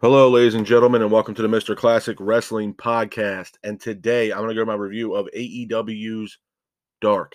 [0.00, 1.76] Hello, ladies and gentlemen, and welcome to the Mr.
[1.76, 3.54] Classic Wrestling Podcast.
[3.64, 6.38] And today I'm going to go to my review of AEW's
[7.00, 7.34] Dark.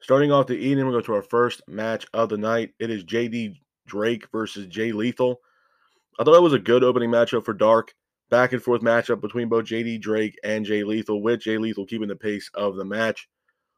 [0.00, 2.70] Starting off the evening, to go to our first match of the night.
[2.78, 3.56] It is JD
[3.86, 5.38] Drake versus Jay Lethal.
[6.18, 7.92] I thought it was a good opening matchup for Dark.
[8.30, 12.08] Back and forth matchup between both JD Drake and Jay Lethal, with Jay Lethal keeping
[12.08, 13.28] the pace of the match,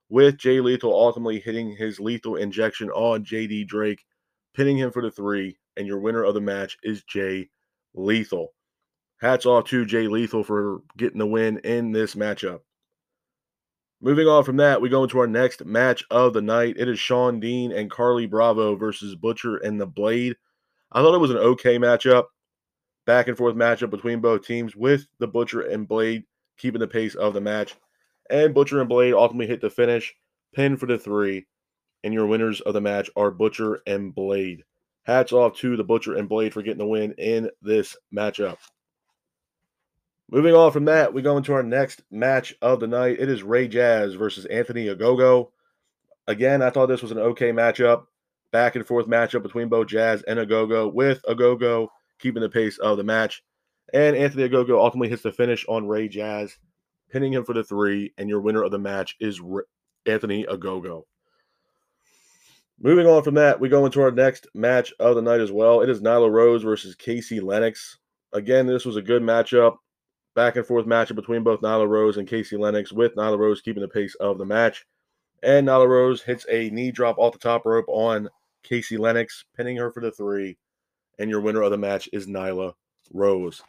[0.09, 4.05] with Jay Lethal ultimately hitting his lethal injection on JD Drake,
[4.55, 7.49] pinning him for the three and your winner of the match is Jay
[7.95, 8.53] Lethal.
[9.21, 12.61] Hats off to Jay Lethal for getting the win in this matchup.
[14.03, 16.77] Moving on from that, we go into our next match of the night.
[16.79, 20.37] It is Shawn Dean and Carlie Bravo versus Butcher and the Blade.
[20.91, 22.25] I thought it was an okay matchup,
[23.05, 26.25] back and forth matchup between both teams, with the Butcher and Blade
[26.57, 27.75] keeping the pace of the match.
[28.31, 30.15] And Butcher and Blade ultimately hit the finish,
[30.55, 31.47] pin for the three.
[32.03, 34.65] And your winners of the match are Butcher and Blade.
[35.03, 38.59] Hats off to the Butcher and Blade for getting the win in this matchup.
[40.31, 43.19] Moving on from that, we go into our next match of the night.
[43.19, 45.51] It is Ray Jazz versus Anthony Ogogo.
[46.29, 48.05] Again, I thought this was an okay matchup.
[48.53, 51.89] Back and forth matchup between both Jazz and Ogogo, with Ogogo
[52.21, 53.43] keeping the pace of the match.
[53.93, 56.57] And Anthony Ogogo ultimately hits the finish on Ray Jazz,
[57.11, 58.13] pinning him for the three.
[58.17, 59.41] And your winner of the match is
[60.07, 61.05] Anthony Ogogo.
[62.83, 65.83] Moving on from that, we go into our next match of the night as well.
[65.83, 67.99] It is Nyla Rose versus Casey Lennox.
[68.33, 69.77] Again, this was a good matchup,
[70.35, 73.83] back and forth matchup between both Nyla Rose and Casey Lennox, with Nyla Rose keeping
[73.83, 74.87] the pace of the match.
[75.43, 78.31] And Nyla Rose hits a knee drop off the top rope on
[78.63, 80.57] Casey Lennox, pinning her for the three.
[81.19, 82.73] And your winner of the match is Nyla
[83.13, 83.63] Rose.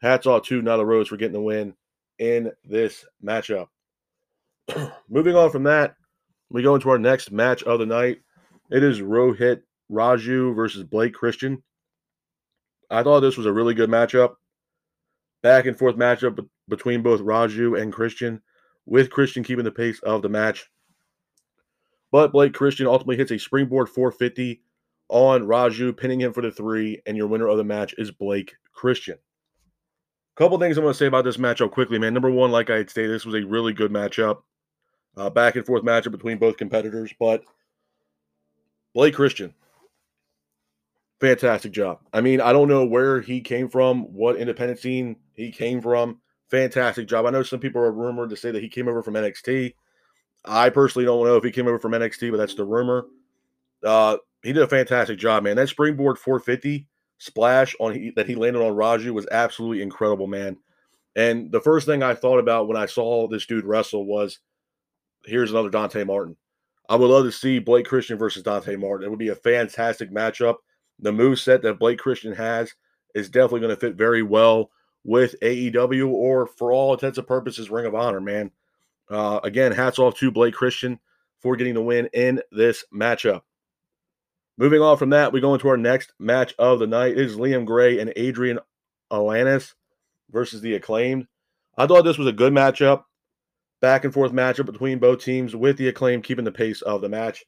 [0.00, 1.74] Hats off to Nyla Rose for getting the win
[2.20, 3.66] in this matchup.
[5.08, 5.96] Moving on from that,
[6.50, 8.20] we go into our next match of the night.
[8.70, 11.62] It is Rohit Raju versus Blake Christian.
[12.90, 14.36] I thought this was a really good matchup.
[15.42, 18.40] Back and forth matchup between both Raju and Christian,
[18.86, 20.70] with Christian keeping the pace of the match.
[22.10, 24.62] But Blake Christian ultimately hits a springboard 450
[25.08, 28.54] on Raju, pinning him for the three, and your winner of the match is Blake
[28.72, 29.18] Christian.
[30.36, 32.14] Couple things I'm going to say about this matchup quickly, man.
[32.14, 34.38] Number one, like I had stated, this was a really good matchup.
[35.16, 37.44] Uh, back and forth matchup between both competitors, but
[38.94, 39.52] Blake Christian,
[41.20, 41.98] fantastic job.
[42.12, 46.20] I mean, I don't know where he came from, what independent scene he came from.
[46.50, 47.26] Fantastic job.
[47.26, 49.74] I know some people are rumored to say that he came over from NXT.
[50.44, 53.06] I personally don't know if he came over from NXT, but that's the rumor.
[53.82, 55.56] Uh, he did a fantastic job, man.
[55.56, 56.86] That springboard 450
[57.18, 60.58] splash on he, that he landed on Raju was absolutely incredible, man.
[61.16, 64.40] And the first thing I thought about when I saw this dude wrestle was,
[65.24, 66.36] here's another Dante Martin.
[66.88, 69.06] I would love to see Blake Christian versus Dante Martin.
[69.06, 70.56] It would be a fantastic matchup.
[70.98, 72.74] The move set that Blake Christian has
[73.14, 74.70] is definitely going to fit very well
[75.04, 78.50] with AEW or, for all intents and purposes, Ring of Honor, man.
[79.10, 80.98] Uh, again, hats off to Blake Christian
[81.40, 83.42] for getting the win in this matchup.
[84.56, 87.12] Moving on from that, we go into our next match of the night.
[87.12, 88.58] It is Liam Gray and Adrian
[89.10, 89.74] Alanis
[90.30, 91.26] versus the Acclaimed.
[91.76, 93.04] I thought this was a good matchup
[93.84, 97.08] back and forth matchup between both teams with the acclaimed keeping the pace of the
[97.10, 97.44] match.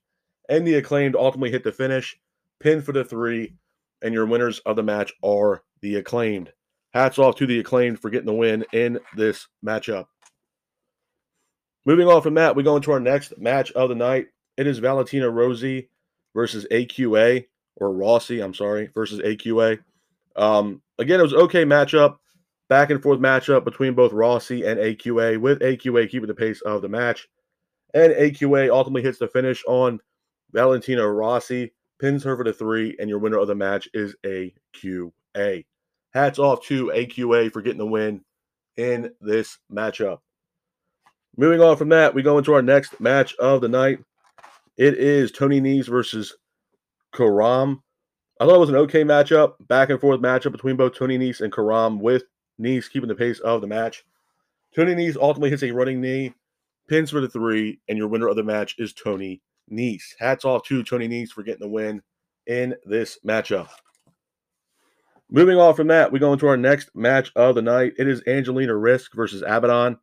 [0.51, 2.21] And the acclaimed ultimately hit the finish,
[2.61, 3.55] pin for the three,
[4.03, 6.53] and your winners of the match are the acclaimed.
[6.93, 10.09] Hats off to the acclaimed for getting the win in this matchup.
[11.87, 14.27] Moving on from that, we go into our next match of the night.
[14.59, 15.89] It is Valentina Rossi
[16.35, 17.47] versus AQA,
[17.77, 19.79] or Rossi, I'm sorry, versus AQA.
[20.37, 22.19] Um, again, it was okay matchup
[22.69, 26.83] back and forth matchup between both Rossi and AQA, with AQA keeping the pace of
[26.83, 27.29] the match.
[27.95, 30.01] And AQA ultimately hits the finish on
[30.53, 35.65] Valentina Rossi, pins her for the three, and your winner of the match is AQA.
[36.13, 38.23] Hats off to AQA for getting the win
[38.77, 40.19] in this matchup.
[41.37, 43.99] Moving on from that, we go into our next match of the night.
[44.77, 46.35] It is Tony Nese versus
[47.15, 47.83] Karam.
[48.41, 51.41] I thought it was an okay matchup, back and forth matchup between both Tony Nese
[51.41, 52.25] and Karam, with
[52.61, 54.05] Nese keeping the pace of the match.
[54.75, 56.35] Tony Nese ultimately hits a running knee,
[56.89, 60.15] pins for the three, and your winner of the match is Tony Nese.
[60.19, 62.03] Hats off to Tony Nese for getting the win
[62.47, 63.69] in this matchup.
[65.29, 67.95] Moving on from that, we go into our next match of the night.
[67.99, 69.99] It is Angelina Risk versus Abadon.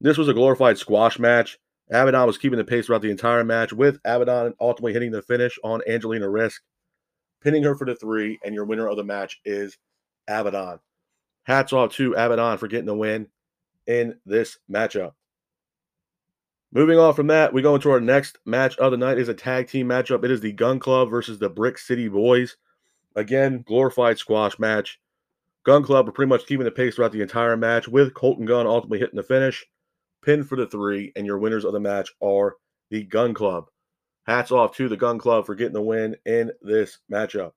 [0.00, 1.58] This was a glorified squash match.
[1.92, 5.58] Abadon was keeping the pace throughout the entire match, with Abadon ultimately hitting the finish
[5.62, 6.62] on Angelina Risk,
[7.40, 9.78] pinning her for the three, and your winner of the match is
[10.28, 10.80] Abadon.
[11.44, 13.28] Hats off to Abadon for getting the win
[13.86, 15.12] in this matchup.
[16.72, 19.34] Moving on from that, we go into our next match of the night is a
[19.34, 20.24] tag team matchup.
[20.24, 22.56] It is the Gun Club versus the Brick City Boys.
[23.14, 24.98] Again, glorified squash match.
[25.64, 28.66] Gun Club are pretty much keeping the pace throughout the entire match, with Colton Gunn
[28.66, 29.64] ultimately hitting the finish.
[30.22, 32.56] Pin for the three, and your winners of the match are
[32.90, 33.66] the Gun Club.
[34.26, 37.52] Hats off to the Gun Club for getting the win in this matchup.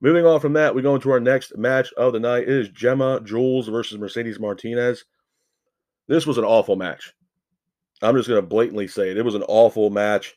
[0.00, 2.44] Moving on from that, we go into our next match of the night.
[2.44, 5.04] It is Gemma Jules versus Mercedes Martinez.
[6.08, 7.12] This was an awful match.
[8.02, 9.18] I'm just going to blatantly say it.
[9.18, 10.36] It was an awful match.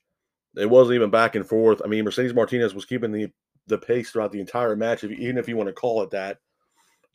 [0.58, 1.82] It wasn't even back and forth.
[1.84, 3.32] I mean, Mercedes Martinez was keeping the
[3.68, 6.40] the pace throughout the entire match, if, even if you want to call it that.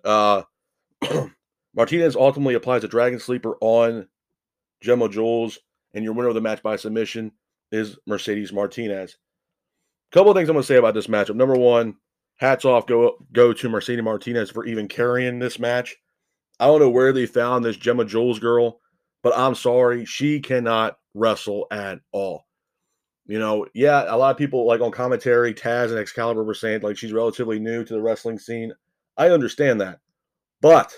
[0.03, 0.43] Uh,
[1.75, 4.09] Martinez ultimately applies a Dragon Sleeper on
[4.81, 5.59] Gemma Jules,
[5.93, 7.33] and your winner of the match by submission
[7.71, 9.19] is Mercedes Martinez.
[10.11, 11.37] A couple of things I'm going to say about this matchup.
[11.37, 11.97] Number one,
[12.39, 15.97] hats off go go to Mercedes Martinez for even carrying this match.
[16.59, 18.81] I don't know where they found this Gemma Jules girl,
[19.23, 22.47] but I'm sorry, she cannot wrestle at all.
[23.27, 26.81] You know, yeah, a lot of people like on commentary, Taz and Excalibur were saying
[26.81, 28.73] like she's relatively new to the wrestling scene.
[29.17, 30.01] I understand that.
[30.61, 30.95] But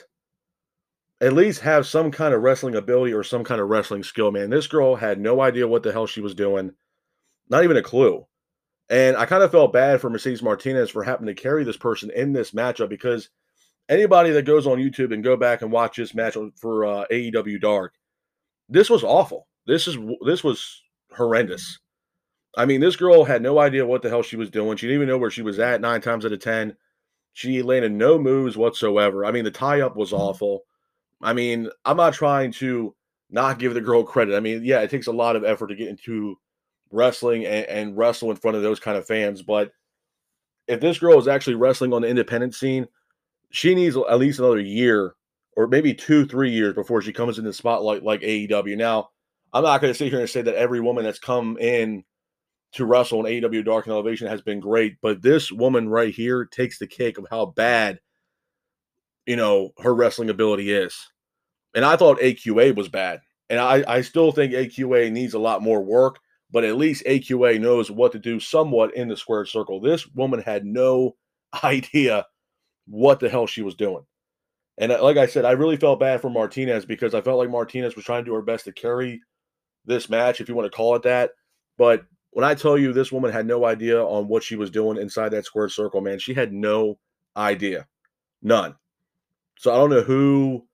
[1.21, 4.49] at least have some kind of wrestling ability or some kind of wrestling skill, man.
[4.49, 6.73] This girl had no idea what the hell she was doing.
[7.49, 8.27] Not even a clue.
[8.91, 12.11] And I kind of felt bad for Mercedes Martinez for having to carry this person
[12.11, 13.31] in this matchup because
[13.89, 17.61] anybody that goes on YouTube and go back and watch this match for uh, AEW
[17.61, 17.95] Dark,
[18.69, 19.47] this was awful.
[19.67, 19.97] This is
[20.27, 20.83] this was
[21.17, 21.79] horrendous.
[22.57, 24.77] I mean, this girl had no idea what the hell she was doing.
[24.77, 26.77] She didn't even know where she was at nine times out of ten.
[27.33, 29.25] She landed no moves whatsoever.
[29.25, 30.63] I mean, the tie up was awful.
[31.23, 32.97] I mean, I'm not trying to
[33.31, 34.37] not give the girl credit.
[34.37, 36.37] I mean, yeah, it takes a lot of effort to get into
[36.91, 39.43] wrestling and, and wrestle in front of those kind of fans.
[39.43, 39.73] But
[40.67, 42.87] if this girl is actually wrestling on the independent scene,
[43.51, 45.15] she needs at least another year
[45.57, 48.77] or maybe two, three years before she comes in the spotlight like AEW.
[48.77, 49.11] Now,
[49.53, 52.05] I'm not going to sit here and say that every woman that's come in
[52.73, 56.45] to wrestle in AEW Dark and Elevation has been great, but this woman right here
[56.45, 57.99] takes the cake of how bad,
[59.27, 60.97] you know, her wrestling ability is.
[61.75, 63.21] And I thought AQA was bad.
[63.49, 66.21] And I, I still think AQA needs a lot more work
[66.52, 69.81] but at least AQA knows what to do somewhat in the square circle.
[69.81, 71.17] This woman had no
[71.64, 72.26] idea
[72.87, 74.05] what the hell she was doing.
[74.79, 77.50] And uh, like I said, I really felt bad for Martinez because I felt like
[77.50, 79.20] Martinez was trying to do her best to carry
[79.85, 81.32] this match, if you want to call it that.
[81.76, 84.97] But when I tell you this woman had no idea on what she was doing
[84.97, 86.99] inside that square circle, man, she had no
[87.37, 87.87] idea.
[88.43, 88.75] None.
[89.58, 90.67] So I don't know who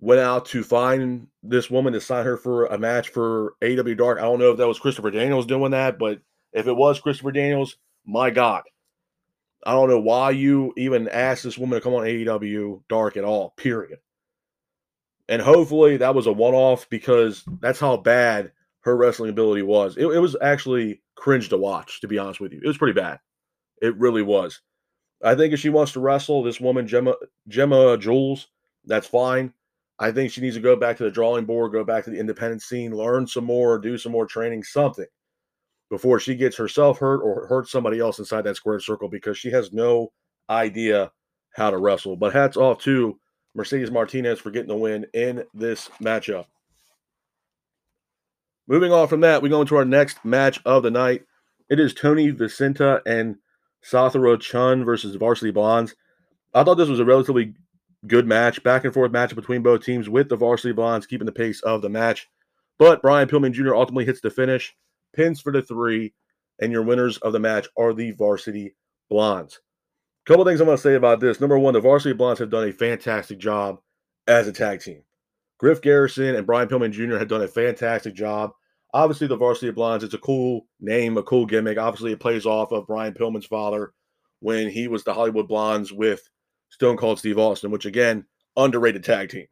[0.00, 4.18] went out to find this woman to sign her for a match for AW Dark.
[4.18, 6.20] I don't know if that was Christopher Daniels doing that, but
[6.52, 8.62] if it was Christopher Daniels, my God.
[9.66, 13.24] I don't know why you even asked this woman to come on AEW Dark at
[13.24, 13.98] all, period.
[15.28, 19.96] And hopefully that was a one off because that's how bad her wrestling ability was.
[19.96, 22.60] It, it was actually cringe to watch, to be honest with you.
[22.62, 23.18] It was pretty bad.
[23.82, 24.60] It really was.
[25.22, 27.14] I think if she wants to wrestle this woman, Gemma,
[27.48, 28.46] Gemma Jules,
[28.84, 29.52] that's fine.
[29.98, 32.20] I think she needs to go back to the drawing board, go back to the
[32.20, 35.06] independent scene, learn some more, do some more training, something
[35.90, 39.50] before she gets herself hurt or hurts somebody else inside that square circle because she
[39.50, 40.12] has no
[40.50, 41.10] idea
[41.54, 42.16] how to wrestle.
[42.16, 43.18] But hats off to
[43.54, 46.46] Mercedes Martinez for getting the win in this matchup.
[48.66, 51.22] Moving on from that, we go into our next match of the night.
[51.70, 53.36] It is Tony Vincita and
[53.82, 55.94] Sotheara Chhun versus Varsity Blondes.
[56.52, 57.54] I thought this was a relatively
[58.06, 61.32] good match, back and forth match between both teams with the varsity blondes keeping the
[61.32, 62.28] pace of the match.
[62.78, 63.74] But Brian Pillman Jr.
[63.74, 64.74] ultimately hits the finish,
[65.14, 66.14] pins for the three,
[66.60, 68.76] and your winners of the match are the varsity
[69.10, 69.60] blondes.
[70.26, 71.40] A couple things I'm going to say about this.
[71.40, 73.78] Number one, the varsity blondes have done a fantastic job
[74.26, 75.02] as a tag team.
[75.58, 77.18] Griff Garrison and Brian Pillman Jr.
[77.18, 78.52] have done a fantastic job.
[78.94, 81.78] Obviously, the varsity blondes, it's a cool name, a cool gimmick.
[81.78, 83.92] Obviously, it plays off of Brian Pillman's father
[84.40, 86.22] when he was the Hollywood Blondes with
[86.70, 88.24] Stone Cold Steve Austin, which again,
[88.56, 89.46] underrated tag team.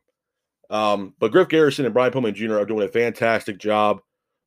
[0.68, 2.58] Um, but Griff Garrison and Brian Pillman Jr.
[2.58, 4.00] are doing a fantastic job.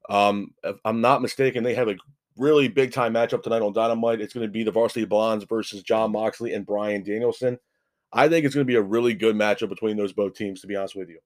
[0.09, 1.95] Um, if I'm not mistaken, they have a
[2.37, 4.21] really big time matchup tonight on Dynamite.
[4.21, 7.57] It's going to be the Varsity Blondes versus Jon Moxley and Bryan Danielson.
[8.11, 10.67] I think it's going to be a really good matchup between those both teams, to
[10.67, 11.19] be honest with you.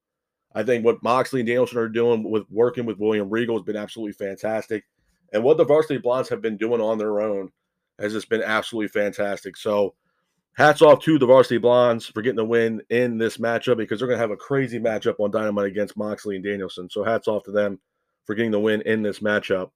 [0.53, 3.75] I think what Moxley and Danielson are doing with working with William Regal has been
[3.75, 4.83] absolutely fantastic.
[5.31, 7.51] And what the Varsity Blondes have been doing on their own
[7.99, 9.57] has just been absolutely fantastic.
[9.57, 9.95] So
[10.53, 14.07] hats off to the Varsity Blondes for getting the win in this matchup because they're
[14.07, 16.89] going to have a crazy matchup on Dynamite against Moxley and Danielson.
[16.89, 17.79] So hats off to them
[18.25, 19.71] for getting the win in this matchup.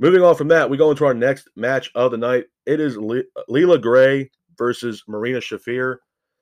[0.00, 2.46] Moving on from that, we go into our next match of the night.
[2.66, 5.96] It is Le- Leila Grey versus Marina Shafir.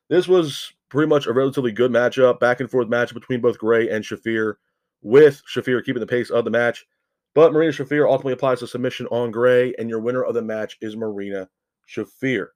[0.08, 3.88] This was pretty much a relatively good matchup, back and forth match between both Grey
[3.88, 4.54] and Shafir,
[5.02, 6.86] with Shafir keeping the pace of the match.
[7.34, 10.76] But Marina Shafir ultimately applies a submission on Grey, and your winner of the match
[10.80, 11.48] is Marina
[11.88, 12.48] Shafir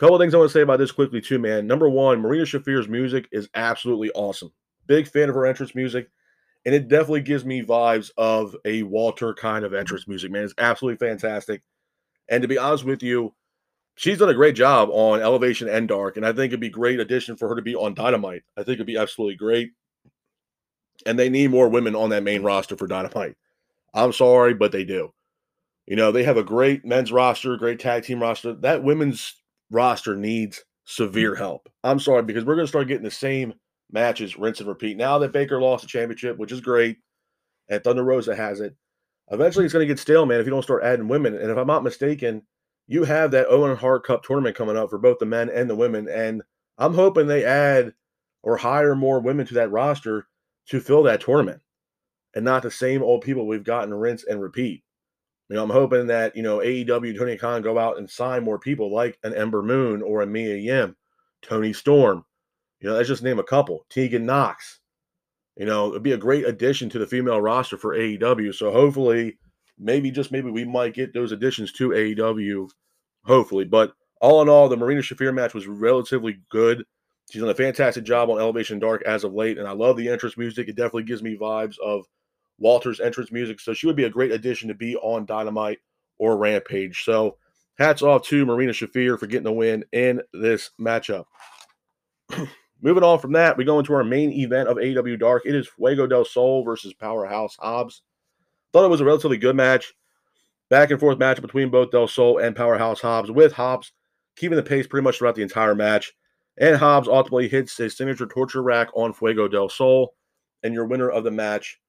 [0.00, 1.66] Couple things I want to say about this quickly too, man.
[1.66, 4.50] Number one, Marina Shafir's music is absolutely awesome.
[4.86, 6.08] Big fan of her entrance music,
[6.64, 10.44] and it definitely gives me vibes of a Walter kind of entrance music, man.
[10.44, 11.60] It's absolutely fantastic.
[12.30, 13.34] And to be honest with you,
[13.94, 16.98] she's done a great job on Elevation and Dark, and I think it'd be great
[16.98, 18.44] addition for her to be on Dynamite.
[18.56, 19.72] I think it'd be absolutely great.
[21.04, 23.36] And they need more women on that main roster for Dynamite.
[23.92, 25.12] I'm sorry, but they do.
[25.86, 28.54] You know, they have a great men's roster, great tag team roster.
[28.54, 29.34] That women's
[29.70, 30.62] roster needs hmm.
[30.84, 31.68] severe help.
[31.84, 33.54] I'm sorry, because we're going to start getting the same
[33.90, 34.96] matches, rinse and repeat.
[34.96, 36.98] Now that Baker lost the championship, which is great,
[37.68, 38.74] and Thunder Rosa has it,
[39.30, 41.34] eventually it's going to get stale, man, if you don't start adding women.
[41.34, 42.42] And if I'm not mistaken,
[42.86, 45.76] you have that Owen Hart Cup tournament coming up for both the men and the
[45.76, 46.08] women.
[46.08, 46.42] And
[46.78, 47.94] I'm hoping they add
[48.42, 50.26] or hire more women to that roster
[50.68, 51.60] to fill that tournament
[52.34, 54.82] and not the same old people we've gotten rinse and repeat.
[55.50, 58.60] You know, I'm hoping that, you know, AEW, Tony Khan go out and sign more
[58.60, 60.94] people like an Ember Moon or a Mia Yim,
[61.42, 62.24] Toni Storm.
[62.78, 63.84] You know, let's just name a couple.
[63.90, 64.78] Tegan Nox.
[65.56, 68.54] You know, it'd be a great addition to the female roster for AEW.
[68.54, 69.38] So hopefully,
[69.76, 72.68] maybe just maybe we might get those additions to AEW.
[73.24, 73.64] Hopefully.
[73.64, 76.84] But all in all, the Marina Shafir match was relatively good.
[77.28, 80.08] She's done a fantastic job on Elevation Dark as of late, and I love the
[80.08, 80.68] entrance music.
[80.68, 82.06] It definitely gives me vibes of
[82.60, 83.58] Walter's entrance music.
[83.58, 85.80] So she would be a great addition to be on Dynamite
[86.18, 87.02] or Rampage.
[87.04, 87.38] So
[87.78, 91.24] hats off to Marina Shafir for getting the win in this matchup.
[92.82, 95.42] Moving on from that, we go into our main event of AW Dark.
[95.44, 98.02] It is Fuego del Sol versus Powerhouse Hobbs.
[98.72, 99.92] Thought it was a relatively good match.
[100.70, 103.92] Back and forth match between both Del Sol and Powerhouse Hobbs, with Hobbs
[104.36, 106.12] keeping the pace pretty much throughout the entire match.
[106.58, 110.14] And Hobbs ultimately hits his signature torture rack on Fuego del Sol.
[110.62, 111.80] And your winner of the match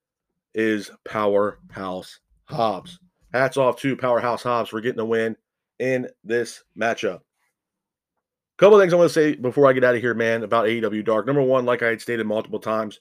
[0.53, 3.00] is Powerhouse Hobbs.
[3.34, 5.36] Hats off to Powerhouse Hobbs for getting the win
[5.79, 7.22] in this matchup.
[8.58, 11.03] Couple things I want to say before I get out of here, man, about AEW
[11.03, 11.25] Dark.
[11.25, 13.00] Number one, like I had stated multiple times,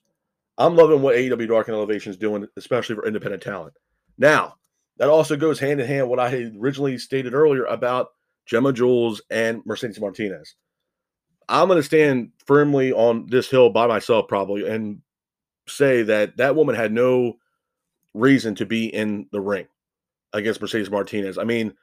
[0.57, 3.75] I'm loving what AEW Dark and Elevation is doing, especially for independent talent.
[4.17, 4.55] Now,
[4.97, 8.09] that also goes hand in hand what I had originally stated earlier about
[8.47, 10.55] Gemma Jules and Mercedes Martinez.
[11.49, 15.03] I'm going to stand firmly on this hill by myself, probably, and
[15.67, 17.39] say that that woman had no
[18.15, 19.67] reason to be in the ring
[20.33, 21.39] against Mercedes Martinez.
[21.39, 21.75] I mean,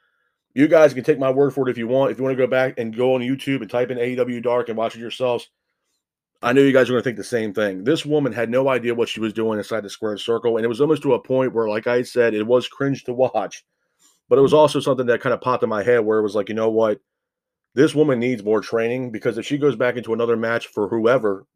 [0.54, 2.10] you guys can take my word for it if you want.
[2.10, 4.68] If you want to go back and go on YouTube and type in AEW Dark
[4.68, 5.50] and watch it yourselves,
[6.40, 7.84] I know you guys are going to think the same thing.
[7.84, 10.68] This woman had no idea what she was doing inside the square circle, and it
[10.68, 13.64] was almost to a point where, like I said, it was cringe to watch.
[14.28, 14.60] But it was mm-hmm.
[14.60, 16.70] also something that kind of popped in my head where it was like, you know
[16.70, 17.00] what?
[17.74, 21.46] This woman needs more training because if she goes back into another match for whoever,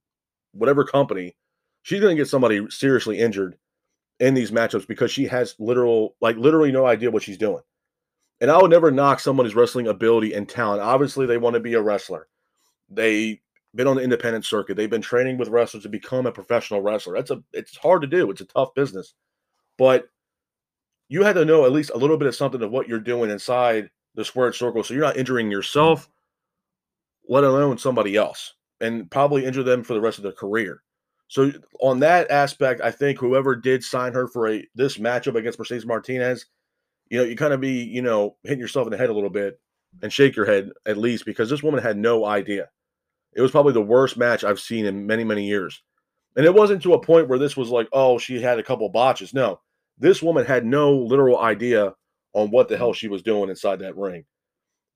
[0.52, 1.36] whatever company,
[1.82, 3.56] she's going to get somebody seriously injured
[4.22, 7.62] in these matchups because she has literal, like literally no idea what she's doing.
[8.40, 10.80] And I would never knock someone's wrestling ability and talent.
[10.80, 12.28] Obviously, they want to be a wrestler.
[12.88, 13.40] They've
[13.74, 14.76] been on the independent circuit.
[14.76, 17.16] They've been training with wrestlers to become a professional wrestler.
[17.16, 18.30] That's a it's hard to do.
[18.30, 19.14] It's a tough business.
[19.76, 20.08] But
[21.08, 23.28] you had to know at least a little bit of something of what you're doing
[23.28, 26.08] inside the squared circle so you're not injuring yourself,
[27.28, 30.82] let alone somebody else, and probably injure them for the rest of their career.
[31.32, 35.58] So on that aspect, I think whoever did sign her for a this matchup against
[35.58, 36.44] Mercedes Martinez,
[37.08, 39.30] you know, you kind of be, you know, hitting yourself in the head a little
[39.30, 39.58] bit
[40.02, 42.68] and shake your head at least because this woman had no idea.
[43.32, 45.82] It was probably the worst match I've seen in many, many years.
[46.36, 48.86] And it wasn't to a point where this was like, oh, she had a couple
[48.90, 49.32] botches.
[49.32, 49.58] No,
[49.96, 51.94] this woman had no literal idea
[52.34, 54.26] on what the hell she was doing inside that ring.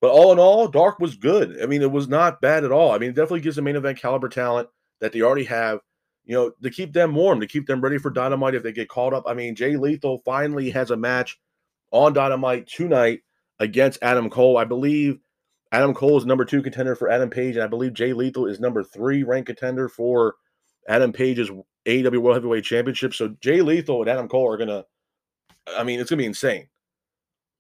[0.03, 1.63] But all in all, Dark was good.
[1.63, 2.93] I mean, it was not bad at all.
[2.93, 4.69] I mean, it definitely gives the main event caliber talent
[5.01, 5.81] that they already have
[6.27, 8.89] you know, to keep them warm, to keep them ready for Dynamite if they get
[8.89, 9.25] called up.
[9.27, 11.39] I mean, Jay Lethal finally has a match
[11.93, 13.21] on Dynamite tonight
[13.61, 14.59] against Adam Cole.
[14.59, 15.21] I believe
[15.71, 18.59] Adam Cole is number two contender for Adam Page, and I believe Jay Lethal is
[18.59, 20.35] number three ranked contender for
[20.89, 21.51] Adam Page's
[21.87, 23.15] AEW World Heavyweight Championship.
[23.15, 24.85] So Jay Lethal and Adam Cole are gonna,
[25.77, 26.69] I mean, it's gonna be insane.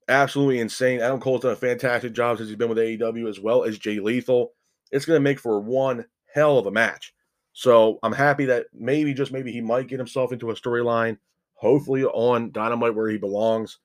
[0.08, 1.00] Absolutely insane.
[1.00, 4.00] Adam Cole's done a fantastic job since he's been with AEW as well as Jay
[4.00, 4.52] Lethal.
[4.90, 6.04] It's gonna make for one
[6.34, 7.12] hell of a match.
[7.58, 11.16] So I'm happy that maybe just maybe he might get himself into a storyline,
[11.54, 13.78] hopefully on Dynamite where he belongs.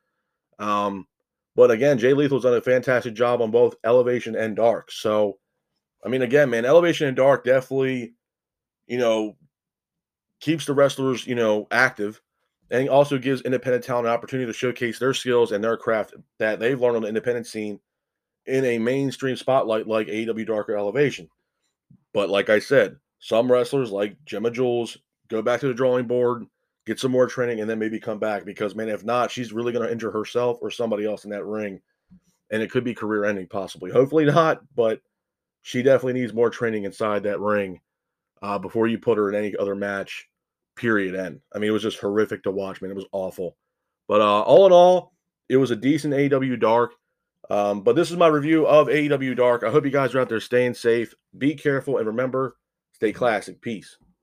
[0.59, 1.07] Um,
[1.55, 4.91] but again, Jay Lethal's done a fantastic job on both Elevation and Dark.
[4.91, 5.37] So,
[6.05, 8.13] I mean, again, man, Elevation and Dark definitely,
[8.87, 9.37] you know,
[10.41, 12.21] keeps the wrestlers, you know, active
[12.71, 16.59] and also gives independent talent an opportunity to showcase their skills and their craft that
[16.59, 17.79] they've learned on the independent scene
[18.47, 21.29] in a mainstream spotlight like AEW Darker Elevation.
[22.13, 24.97] But like I said, some wrestlers like Gemma Jules
[25.29, 26.45] go back to the drawing board,
[26.85, 29.71] get some more training, and then maybe come back because man, if not, she's really
[29.71, 31.79] going to injure herself or somebody else in that ring,
[32.49, 33.91] and it could be career ending possibly.
[33.91, 34.99] Hopefully not, but
[35.61, 37.79] she definitely needs more training inside that ring
[38.41, 40.27] uh, before you put her in any other match.
[40.75, 41.15] Period.
[41.15, 41.41] End.
[41.53, 42.91] I mean, it was just horrific to watch, man.
[42.91, 43.55] It was awful.
[44.07, 45.13] But uh, all in all,
[45.47, 46.93] it was a decent AEW Dark.
[47.49, 49.63] Um, but this is my review of AEW Dark.
[49.63, 51.13] I hope you guys are out there staying safe.
[51.37, 52.55] Be careful and remember,
[53.01, 53.60] stay classic.
[53.62, 53.98] Peace.